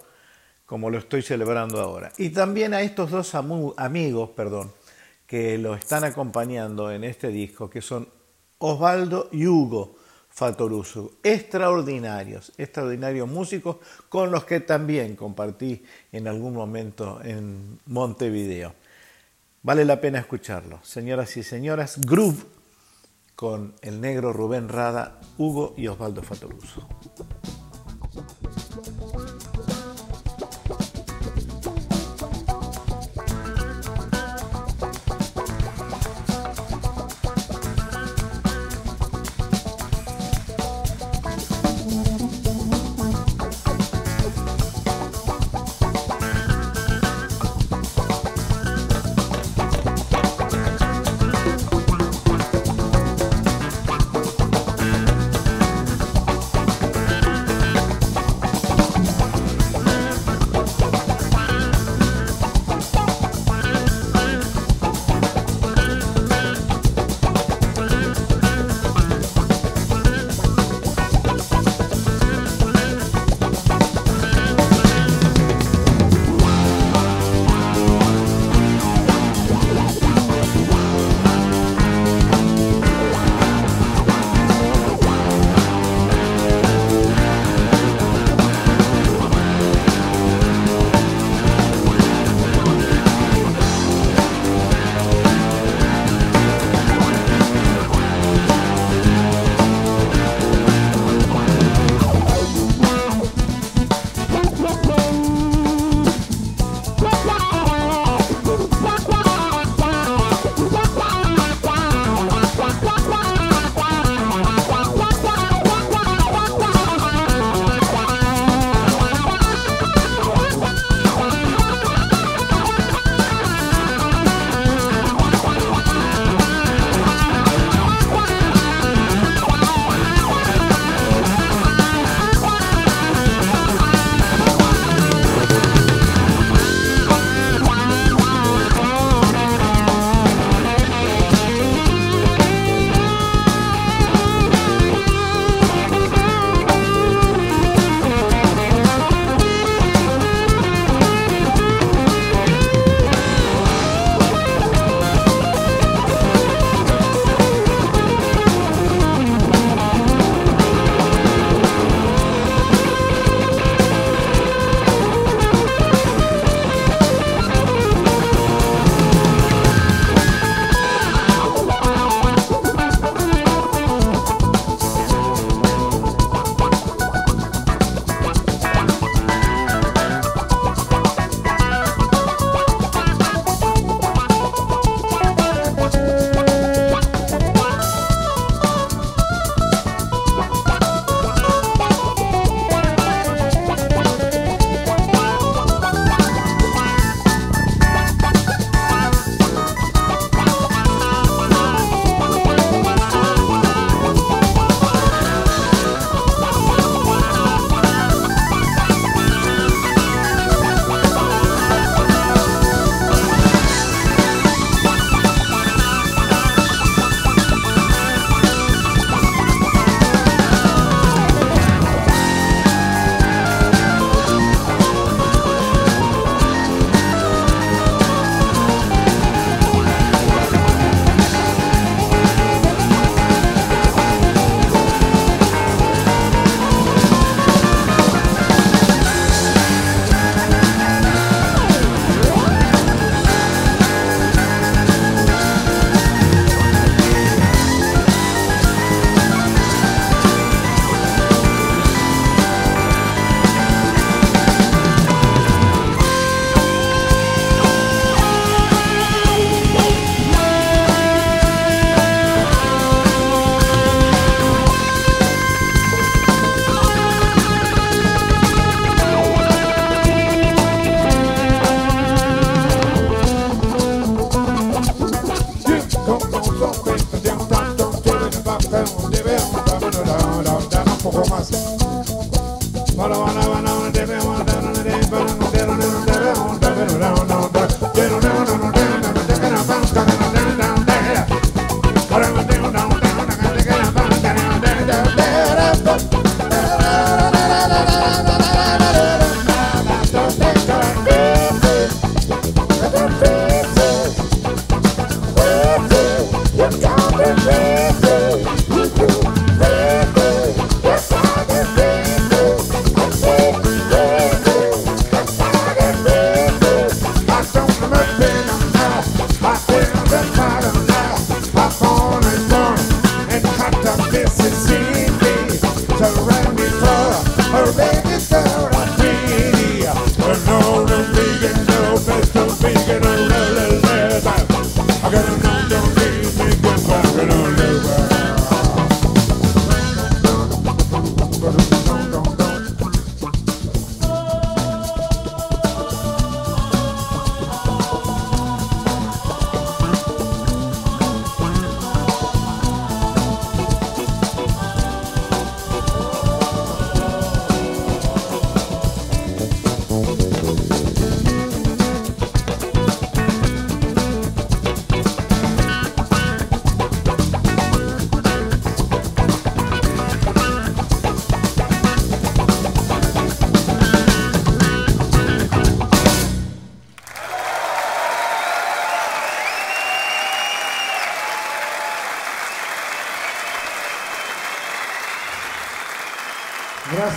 como 0.65 0.89
lo 0.89 0.97
estoy 0.97 1.21
celebrando 1.21 1.81
ahora. 1.81 2.13
Y 2.17 2.29
también 2.29 2.73
a 2.73 2.81
estos 2.81 3.11
dos 3.11 3.35
amigos, 3.35 4.29
perdón, 4.29 4.71
que 5.27 5.57
lo 5.57 5.75
están 5.75 6.05
acompañando 6.05 6.91
en 6.91 7.03
este 7.03 7.27
disco, 7.27 7.69
que 7.69 7.81
son 7.81 8.07
Osvaldo 8.59 9.27
y 9.33 9.47
Hugo 9.47 9.97
Fatoruso, 10.29 11.11
extraordinarios, 11.21 12.53
extraordinarios 12.57 13.27
músicos 13.27 13.77
con 14.07 14.31
los 14.31 14.45
que 14.45 14.61
también 14.61 15.17
compartí 15.17 15.83
en 16.11 16.27
algún 16.29 16.53
momento 16.53 17.19
en 17.21 17.79
Montevideo. 17.87 18.73
Vale 19.61 19.83
la 19.83 19.99
pena 19.99 20.19
escucharlo. 20.19 20.79
Señoras 20.83 21.35
y 21.35 21.43
señoras, 21.43 21.99
Groove 21.99 22.52
con 23.35 23.75
el 23.81 24.01
negro 24.01 24.33
Rubén 24.33 24.69
Rada, 24.69 25.19
Hugo 25.37 25.73
y 25.77 25.87
Osvaldo 25.87 26.21
Fatoruso. 26.21 26.87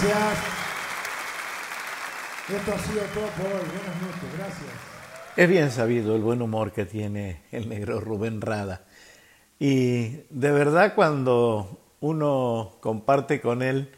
Gracias. 0.06 0.44
Esto 2.48 2.72
ha 2.72 2.78
sido 2.78 3.02
todo 3.12 3.26
por 3.30 3.46
hoy. 3.46 3.66
Buenas 3.66 4.02
noches. 4.02 4.38
Gracias. 4.38 4.70
Es 5.36 5.48
bien 5.48 5.70
sabido 5.72 6.14
el 6.14 6.22
buen 6.22 6.40
humor 6.42 6.70
que 6.70 6.84
tiene 6.84 7.42
el 7.50 7.68
negro 7.68 8.00
Rubén 8.00 8.40
Rada. 8.40 8.84
Y 9.58 10.20
de 10.30 10.52
verdad 10.52 10.94
cuando 10.94 11.80
uno 12.00 12.76
comparte 12.80 13.40
con 13.40 13.62
él, 13.62 13.90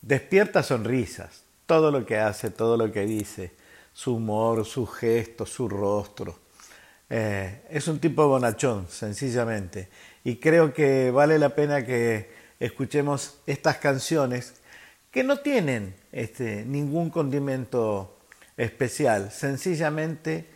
despierta 0.00 0.62
sonrisas. 0.62 1.44
Todo 1.66 1.90
lo 1.90 2.06
que 2.06 2.16
hace, 2.16 2.50
todo 2.50 2.78
lo 2.78 2.90
que 2.90 3.04
dice, 3.04 3.52
su 3.92 4.16
humor, 4.16 4.64
sus 4.64 4.94
gestos, 4.94 5.50
su 5.50 5.68
rostro. 5.68 6.38
Eh, 7.10 7.66
es 7.68 7.86
un 7.86 7.98
tipo 7.98 8.26
bonachón, 8.28 8.86
sencillamente. 8.88 9.90
Y 10.24 10.36
creo 10.36 10.72
que 10.72 11.10
vale 11.10 11.38
la 11.38 11.50
pena 11.50 11.84
que 11.84 12.32
escuchemos 12.58 13.40
estas 13.46 13.76
canciones 13.76 14.61
que 15.12 15.22
no 15.22 15.38
tienen 15.38 15.94
este, 16.10 16.64
ningún 16.64 17.10
condimento 17.10 18.18
especial. 18.56 19.30
Sencillamente 19.30 20.46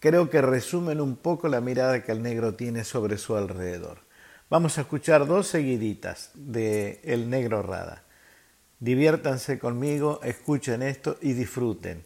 creo 0.00 0.28
que 0.28 0.42
resumen 0.42 1.00
un 1.00 1.16
poco 1.16 1.48
la 1.48 1.60
mirada 1.60 2.02
que 2.02 2.12
el 2.12 2.22
negro 2.22 2.54
tiene 2.54 2.84
sobre 2.84 3.16
su 3.16 3.36
alrededor. 3.36 4.00
Vamos 4.50 4.76
a 4.76 4.82
escuchar 4.82 5.26
dos 5.26 5.46
seguiditas 5.46 6.30
de 6.34 7.00
El 7.04 7.30
Negro 7.30 7.62
Rada. 7.62 8.04
Diviértanse 8.80 9.58
conmigo, 9.58 10.20
escuchen 10.22 10.82
esto 10.82 11.16
y 11.22 11.32
disfruten. 11.32 12.04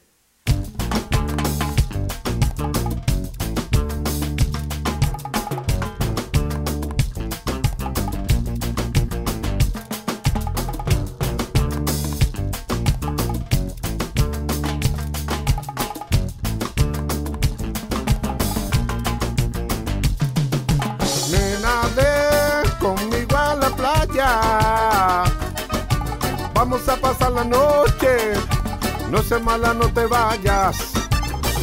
No 29.10 29.22
seas 29.22 29.42
mala, 29.42 29.74
no 29.74 29.92
te 29.92 30.06
vayas. 30.06 30.76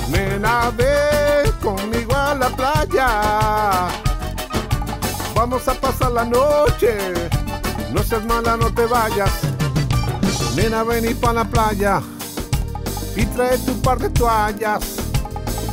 Nena, 0.09 0.69
ven 0.71 1.51
conmigo 1.63 2.13
a 2.13 2.35
la 2.35 2.49
playa. 2.49 3.87
Vamos 5.33 5.65
a 5.67 5.73
pasar 5.73 6.11
la 6.11 6.25
noche. 6.25 6.97
No 7.93 8.03
seas 8.03 8.25
mala, 8.25 8.57
no 8.57 8.73
te 8.73 8.85
vayas. 8.85 9.31
Nena, 10.55 10.83
ven 10.83 11.09
y 11.09 11.13
pa' 11.13 11.31
la 11.31 11.45
playa. 11.45 12.01
Y 13.15 13.25
trae 13.27 13.57
tu 13.59 13.79
par 13.81 13.99
de 13.99 14.09
toallas. 14.09 14.97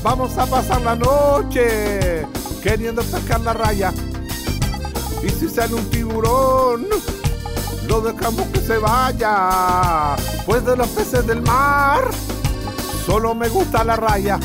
Vamos 0.03 0.39
a 0.39 0.47
pasar 0.47 0.81
la 0.83 0.95
noche 0.95 2.25
queriendo 2.63 3.03
sacar 3.03 3.41
la 3.41 3.53
raya. 3.53 3.93
Y 5.25 5.29
si 5.29 5.49
sale 5.49 5.75
un 5.75 5.91
tiburón, 5.91 6.87
lo 7.87 8.01
dejamos 8.01 8.47
que 8.49 8.61
se 8.61 8.79
vaya. 8.79 10.17
Pues 10.47 10.65
de 10.65 10.77
los 10.77 10.89
peces 10.89 11.27
del 11.27 11.43
mar, 11.43 12.03
solo 13.07 13.35
me 13.35 13.49
gusta 13.49 13.85
la 13.85 13.97
raya. 13.97 14.39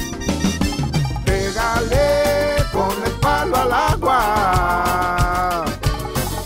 Pégale 1.26 2.56
con 2.72 2.92
el 3.06 3.12
palo 3.22 3.58
al 3.58 3.74
agua. 3.74 5.66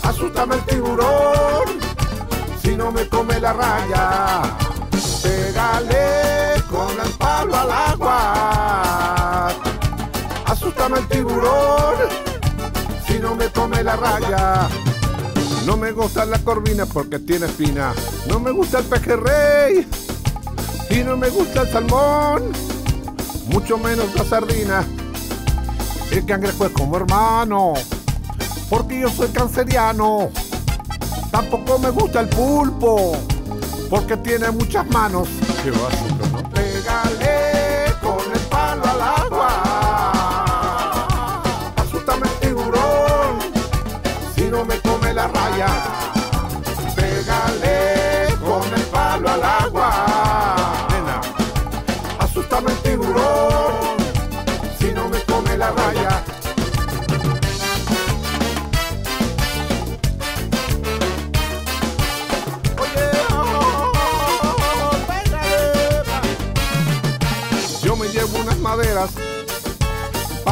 Asústame 0.02 0.56
el 0.56 0.64
tiburón, 0.64 1.80
si 2.62 2.76
no 2.76 2.90
me 2.90 3.08
come 3.08 3.40
la 3.40 3.52
raya. 3.52 4.42
Pégale 5.22 6.62
con 6.70 6.90
el 7.04 7.12
palo 7.14 7.56
al 7.56 7.70
agua. 7.70 9.48
Asústame 10.46 10.98
el 10.98 11.08
tiburón, 11.08 11.96
si 13.06 13.18
no 13.18 13.34
me 13.34 13.48
come 13.50 13.82
la 13.82 13.96
raya. 13.96 14.68
No 15.66 15.76
me 15.78 15.92
gusta 15.92 16.26
la 16.26 16.38
corvina 16.38 16.84
porque 16.84 17.18
tiene 17.18 17.46
espina. 17.46 17.94
No 18.28 18.38
me 18.38 18.50
gusta 18.50 18.80
el 18.80 18.84
pejerrey 18.84 19.86
y 20.90 20.96
no 21.04 21.16
me 21.16 21.30
gusta 21.30 21.62
el 21.62 21.72
salmón. 21.72 22.52
Mucho 23.48 23.78
menos 23.78 24.14
la 24.14 24.24
sardina. 24.24 24.84
El 26.10 26.24
cangrejo 26.26 26.66
es 26.66 26.72
como 26.72 26.96
hermano, 26.96 27.74
porque 28.68 29.00
yo 29.00 29.08
soy 29.08 29.28
canceriano. 29.28 30.30
Tampoco 31.30 31.78
me 31.78 31.90
gusta 31.90 32.20
el 32.20 32.28
pulpo, 32.28 33.16
porque 33.90 34.16
tiene 34.18 34.50
muchas 34.50 34.86
manos. 34.90 35.28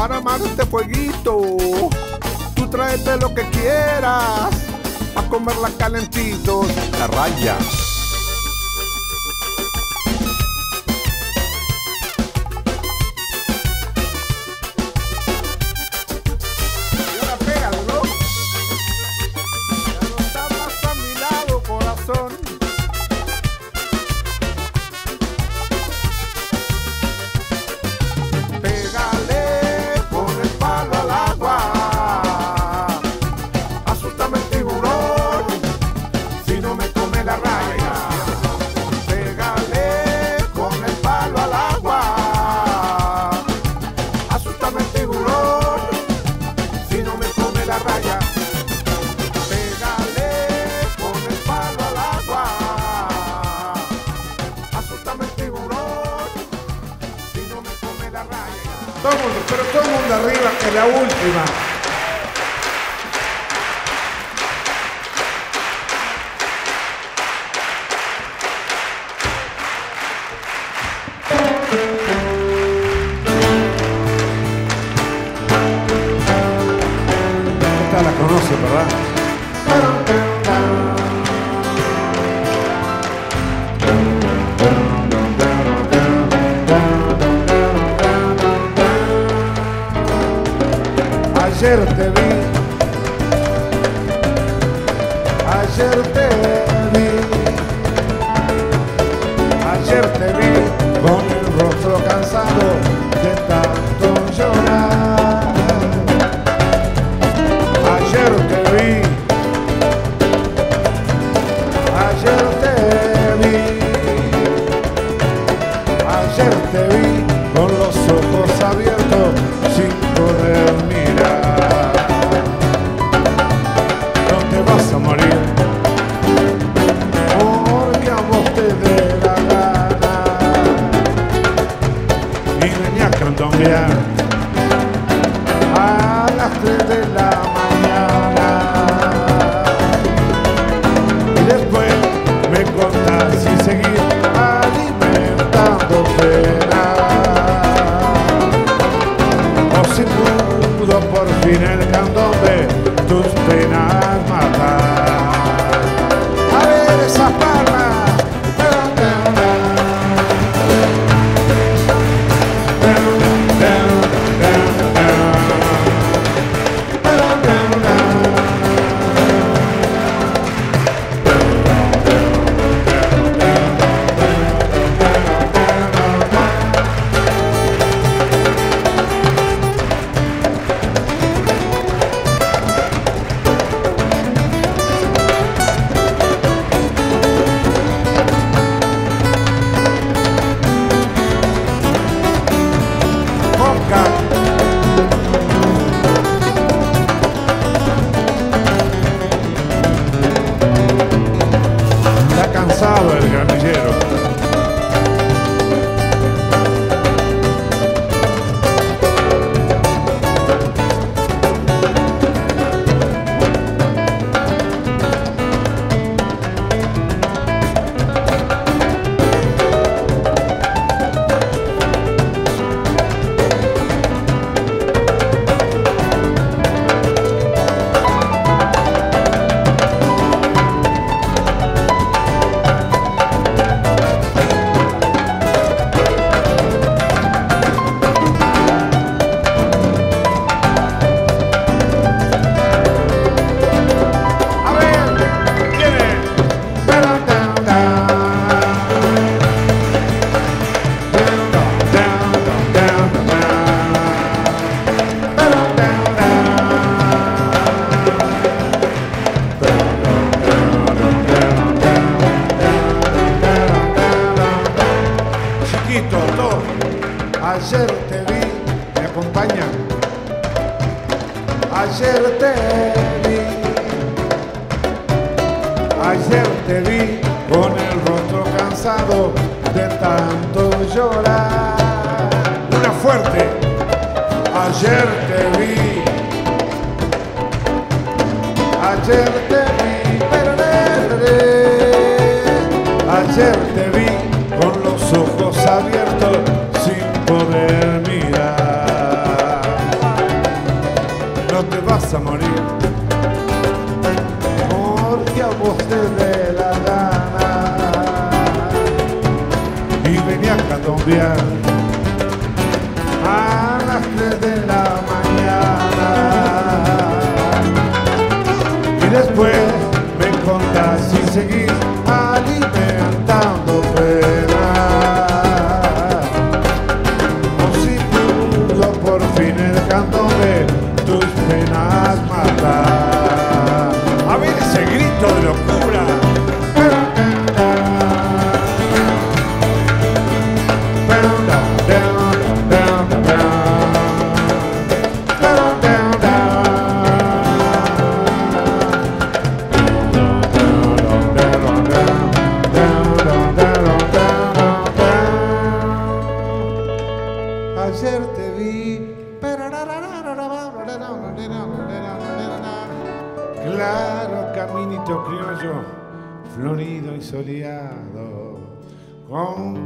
Para 0.03 0.17
amar 0.17 0.41
este 0.41 0.65
fueguito. 0.65 1.39
Tú 2.55 2.69
tráete 2.69 3.15
lo 3.21 3.33
que 3.33 3.43
quieras 3.51 4.49
a 5.15 5.21
comerla 5.29 5.69
calentitos, 5.77 6.67
la 6.99 7.07
raya. 7.07 7.57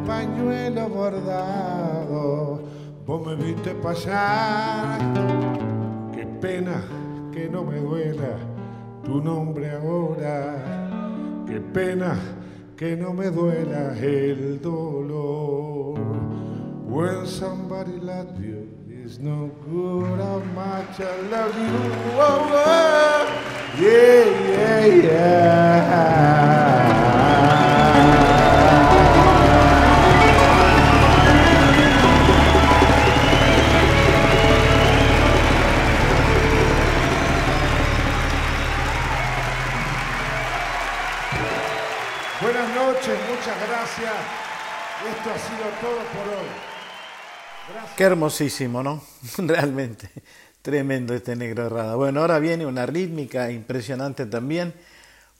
Pañuelo 0.08 0.88
bordado, 0.88 2.62
vos 3.06 3.28
me 3.28 3.36
viste 3.36 3.76
pasar. 3.76 5.00
Qué 6.16 6.26
pena 6.42 6.82
que 7.34 7.50
no 7.50 7.64
me 7.66 7.78
duela 7.80 8.38
tu 9.04 9.22
nombre 9.22 9.70
ahora. 9.72 11.44
Qué 11.46 11.60
pena 11.60 12.16
que 12.78 12.96
no 12.96 13.14
me 13.14 13.30
duela 13.30 13.94
el 14.00 14.62
dolor. 14.62 16.00
When 16.88 17.28
somebody 17.28 18.00
loves 18.00 18.40
you, 18.40 18.66
it's 18.88 19.20
no 19.20 19.52
good 19.70 20.20
how 20.22 20.40
much 20.56 21.02
I 21.02 21.22
love 21.30 21.54
you. 21.54 21.78
Oh, 22.18 22.50
oh. 22.54 23.28
Yeah, 23.78 24.26
yeah, 24.50 24.86
yeah. 25.04 26.77
Muchas 43.48 43.70
gracias. 43.70 44.14
Esto 45.10 45.30
ha 45.30 45.40
sido 45.40 45.70
todo 45.80 45.98
por 46.12 46.34
hoy. 46.34 46.48
Qué 47.96 48.04
hermosísimo, 48.04 48.84
¿no? 48.84 49.02
Realmente. 49.38 50.10
Tremendo 50.62 51.14
este 51.14 51.38
negro 51.38 51.68
errada. 51.68 51.96
Bueno, 51.96 52.20
ahora 52.20 52.40
viene 52.40 52.66
una 52.66 52.86
rítmica 52.86 53.50
impresionante 53.50 54.26
también. 54.26 54.74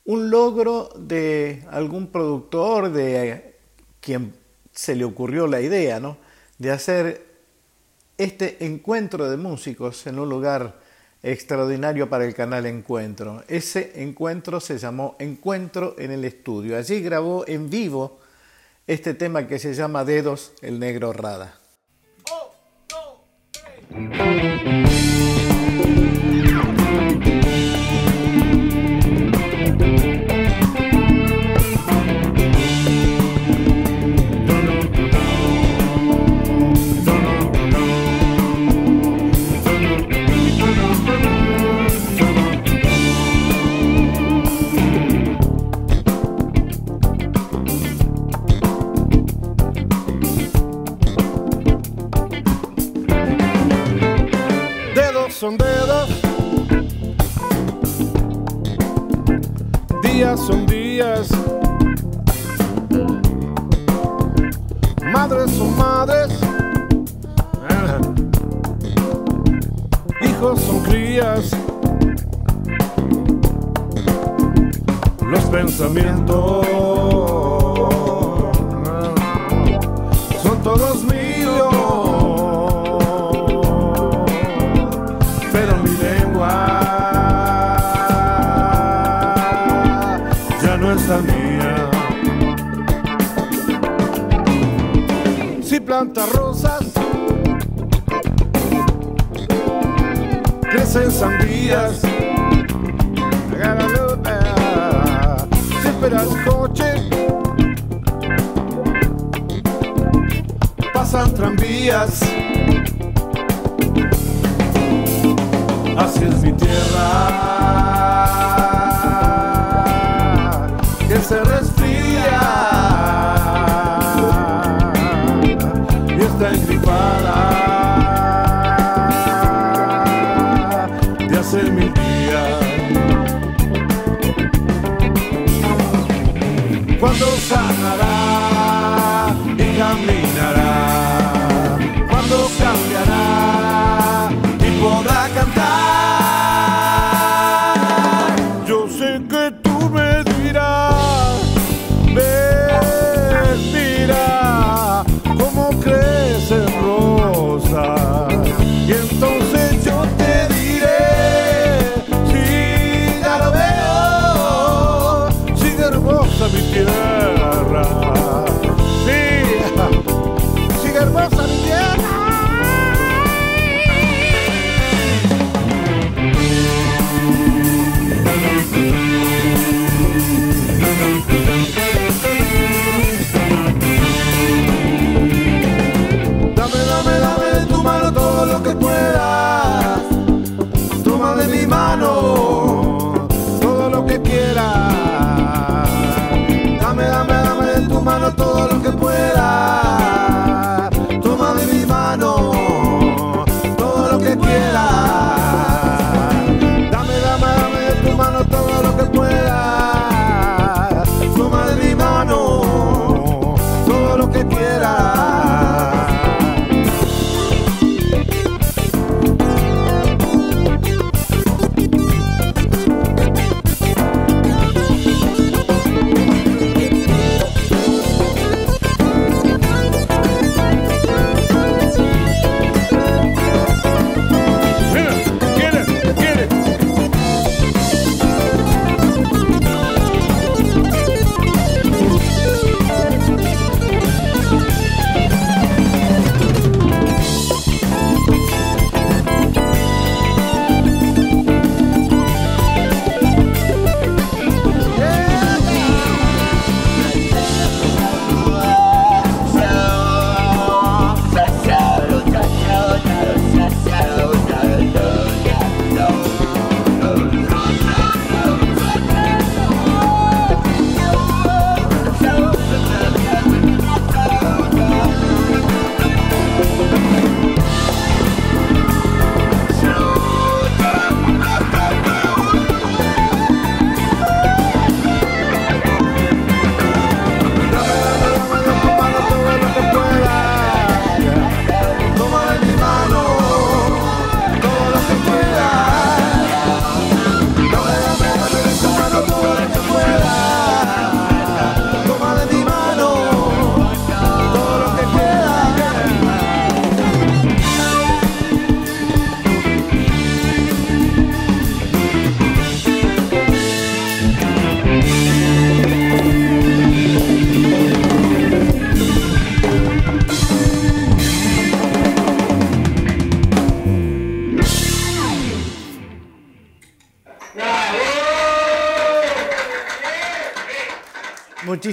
Un 0.06 0.30
logro 0.30 0.88
de 0.96 1.66
algún 1.70 2.06
productor, 2.06 2.90
de 2.90 3.56
quien 4.00 4.34
se 4.72 4.96
le 4.96 5.04
ocurrió 5.04 5.46
la 5.46 5.60
idea, 5.60 6.00
¿no? 6.00 6.16
De 6.56 6.70
hacer 6.70 7.26
este 8.16 8.64
encuentro 8.64 9.28
de 9.28 9.36
músicos 9.36 10.06
en 10.06 10.18
un 10.18 10.30
lugar 10.30 10.80
extraordinario 11.22 12.08
para 12.08 12.24
el 12.24 12.34
canal 12.34 12.66
Encuentro. 12.66 13.42
Ese 13.48 14.02
encuentro 14.02 14.60
se 14.60 14.78
llamó 14.78 15.16
Encuentro 15.18 15.94
en 15.98 16.10
el 16.10 16.24
Estudio. 16.24 16.76
Allí 16.76 17.00
grabó 17.00 17.44
en 17.46 17.70
vivo 17.70 18.18
este 18.86 19.14
tema 19.14 19.46
que 19.46 19.58
se 19.58 19.74
llama 19.74 20.04
Dedos, 20.04 20.52
el 20.62 20.78
negro 20.78 21.12
Rada. 21.12 21.58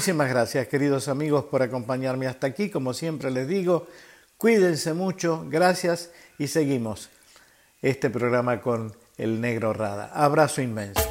Muchísimas 0.06 0.30
gracias, 0.30 0.68
queridos 0.68 1.08
amigos, 1.08 1.46
por 1.46 1.64
acompañarme 1.64 2.28
hasta 2.28 2.46
aquí. 2.46 2.70
Como 2.70 2.94
siempre 2.94 3.32
les 3.32 3.48
digo, 3.48 3.88
cuídense 4.38 4.94
mucho, 4.94 5.48
gracias 5.50 6.12
y 6.38 6.46
seguimos 6.46 7.10
este 7.82 8.12
programa 8.12 8.62
con 8.62 8.96
el 9.18 9.42
negro 9.42 9.74
Rada. 9.74 10.12
Abrazo 10.14 10.62
inmenso. 10.62 11.02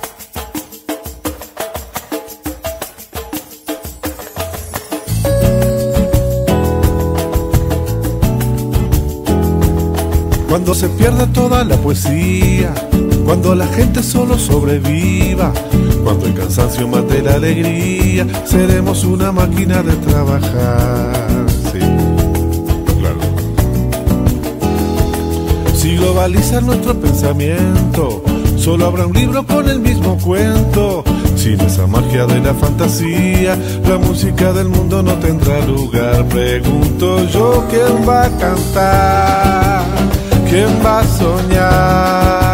Cuando 10.48 10.72
se 10.72 10.88
pierda 10.90 11.26
toda 11.32 11.64
la 11.64 11.76
poesía, 11.78 12.72
cuando 13.24 13.56
la 13.56 13.66
gente 13.66 14.04
solo 14.04 14.38
sobreviva, 14.38 15.52
cuando 16.04 16.26
el 16.26 16.34
cansancio 16.34 16.86
mate 16.86 17.22
la 17.22 17.34
alegría, 17.34 18.26
seremos 18.44 19.04
una 19.04 19.32
máquina 19.32 19.82
de 19.82 19.92
trabajar. 19.96 21.46
Sí, 21.72 21.80
claro. 23.00 23.20
Si 25.74 25.96
globaliza 25.96 26.60
nuestro 26.60 26.94
pensamiento, 27.00 28.22
solo 28.56 28.86
habrá 28.86 29.06
un 29.06 29.14
libro 29.14 29.46
con 29.46 29.68
el 29.68 29.80
mismo 29.80 30.18
cuento. 30.18 31.02
Sin 31.36 31.60
esa 31.60 31.86
magia 31.86 32.26
de 32.26 32.40
la 32.40 32.54
fantasía, 32.54 33.58
la 33.88 33.98
música 33.98 34.52
del 34.52 34.68
mundo 34.68 35.02
no 35.02 35.14
tendrá 35.14 35.60
lugar. 35.66 36.24
Pregunto 36.28 37.24
yo 37.26 37.64
quién 37.70 38.08
va 38.08 38.26
a 38.26 38.30
cantar, 38.38 39.84
quién 40.48 40.68
va 40.84 41.00
a 41.00 41.04
soñar, 41.04 42.53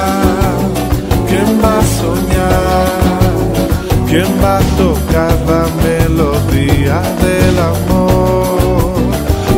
¿Quién 4.11 4.27
va 4.43 4.57
a 4.57 4.61
tocar 4.75 5.31
la 5.47 5.67
melodía 5.81 7.01
del 7.23 7.57
amor? 7.57 8.91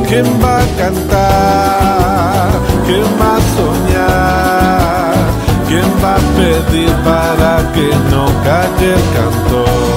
¿Quién 0.07 0.25
va 0.39 0.59
a 0.59 0.65
cantar? 0.77 2.51
¿Quién 2.85 3.07
va 3.19 3.37
a 3.37 3.41
soñar? 3.57 5.15
¿Quién 5.67 5.89
va 6.03 6.13
a 6.13 6.25
pedir 6.37 6.93
para 7.03 7.73
que 7.73 7.89
no 8.11 8.25
calle 8.43 8.93
el 8.93 9.03
cantor? 9.15 9.92